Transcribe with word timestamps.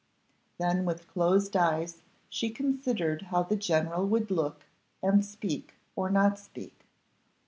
Then 0.57 0.83
with 0.83 1.05
closed 1.05 1.55
eyes 1.55 2.01
she 2.27 2.49
considered 2.49 3.21
how 3.21 3.43
the 3.43 3.55
general 3.55 4.03
would 4.07 4.31
look, 4.31 4.65
and 5.03 5.23
speak, 5.23 5.75
or 5.95 6.09
not 6.09 6.39
speak. 6.39 6.87